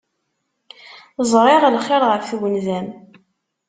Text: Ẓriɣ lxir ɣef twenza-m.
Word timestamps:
Ẓriɣ 1.31 1.63
lxir 1.75 2.01
ɣef 2.11 2.23
twenza-m. 2.29 2.87